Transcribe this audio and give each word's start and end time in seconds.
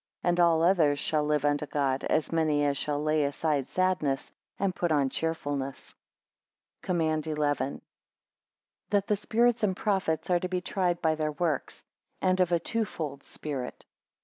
And 0.23 0.39
all 0.39 0.63
others 0.63 0.97
shall 0.97 1.23
live 1.23 1.45
unto 1.45 1.67
God, 1.67 2.05
as 2.05 2.31
many 2.31 2.65
as 2.65 2.75
shall 2.75 2.99
lay 3.03 3.23
aside 3.23 3.67
sadness, 3.67 4.31
and 4.57 4.73
put 4.73 4.91
on 4.91 5.11
cheerfulness. 5.11 5.93
COMMAND 6.81 7.25
XI. 7.25 7.35
That 8.89 9.05
the 9.05 9.15
spirits 9.15 9.61
and 9.61 9.77
prophets 9.77 10.31
are 10.31 10.39
to 10.39 10.49
be 10.49 10.59
tried 10.59 11.03
by 11.03 11.13
their 11.13 11.33
works; 11.33 11.85
and 12.19 12.39
of 12.39 12.51
a 12.51 12.57
twofold, 12.59 13.21
spirit. 13.23 13.85